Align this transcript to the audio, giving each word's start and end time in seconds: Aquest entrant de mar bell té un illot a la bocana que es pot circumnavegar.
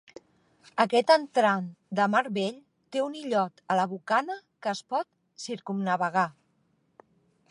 Aquest 0.83 1.11
entrant 1.15 1.67
de 1.99 2.07
mar 2.13 2.21
bell 2.37 2.57
té 2.95 3.03
un 3.09 3.19
illot 3.21 3.61
a 3.75 3.79
la 3.81 3.85
bocana 3.93 4.39
que 4.67 4.73
es 4.75 4.83
pot 4.95 5.09
circumnavegar. 5.47 6.27